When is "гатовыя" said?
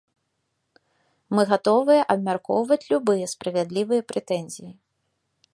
1.51-2.07